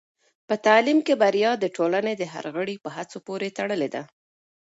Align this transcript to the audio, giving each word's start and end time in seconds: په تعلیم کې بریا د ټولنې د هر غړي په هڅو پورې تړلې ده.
په 0.47 0.55
تعلیم 0.65 0.99
کې 1.05 1.13
بریا 1.23 1.51
د 1.59 1.65
ټولنې 1.75 2.13
د 2.17 2.23
هر 2.33 2.45
غړي 2.55 2.75
په 2.83 2.89
هڅو 2.95 3.17
پورې 3.27 3.49
تړلې 3.57 3.89
ده. 3.95 4.03